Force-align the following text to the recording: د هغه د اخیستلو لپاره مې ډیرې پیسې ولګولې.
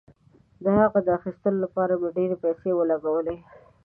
د 0.63 0.65
هغه 0.79 0.99
د 1.05 1.09
اخیستلو 1.19 1.57
لپاره 1.65 1.93
مې 2.01 2.09
ډیرې 2.17 2.35
پیسې 2.43 2.69
ولګولې. 2.75 3.37